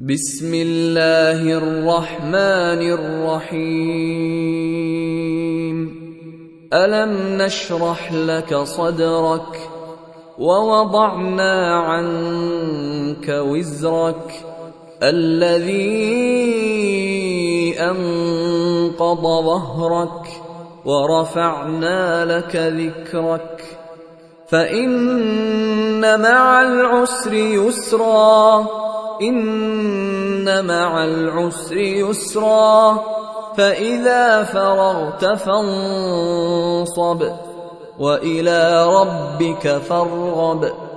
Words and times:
بسم 0.00 0.54
الله 0.54 1.42
الرحمن 1.42 2.82
الرحيم. 3.50 3.98
ألم 6.74 7.42
نشرح 7.42 8.12
لك 8.12 8.56
صدرك 8.56 9.70
ووضعنا 10.38 11.76
عنك 11.76 13.28
وزرك 13.28 14.44
الذي 15.02 15.74
أنقض 17.80 19.22
ظهرك 19.22 20.26
ورفعنا 20.84 22.24
لك 22.24 22.56
ذكرك. 22.56 23.64
فإن 24.48 26.20
مع 26.22 26.62
العسر 26.62 27.34
يسرا 27.34 28.66
إن 29.22 30.66
مع 30.66 31.04
العسر 31.04 31.76
يسرا 31.76 33.04
فإذا 33.56 34.44
فرغت 34.44 35.24
فانصب 35.24 37.22
وإلى 37.98 38.86
ربك 38.86 39.68
فارغب. 39.68 40.87